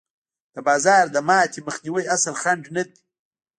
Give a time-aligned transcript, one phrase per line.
[0.53, 2.97] د بازار د ماتې مخنیوی اصلي خنډ نه دی.